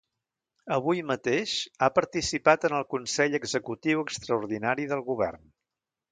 [0.75, 1.51] Avui mateix
[1.83, 5.45] ha participat en el consell executiu extraordinari del govern.